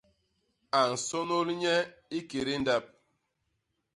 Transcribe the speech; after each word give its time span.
A 0.79 0.81
nsônôl 0.91 1.47
nye 1.59 1.75
ikédé 2.17 2.53
ndap. 2.61 2.85